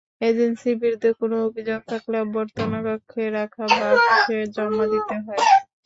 এজেন্সির 0.21 0.75
বিরুদ্ধে 0.81 1.09
কোনো 1.19 1.35
অভিযোগ 1.47 1.79
থাকলে 1.91 2.15
অভ্যর্থনাকক্ষে 2.19 3.23
রাখা 3.37 3.65
বাক্সে 3.73 4.37
জমা 4.55 4.85
দিতে 4.93 5.15
হয়। 5.25 5.43